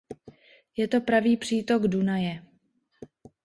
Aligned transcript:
Je 0.77 0.87
to 0.87 1.01
pravý 1.01 1.37
přítok 1.37 1.83
Dunaje. 1.83 2.43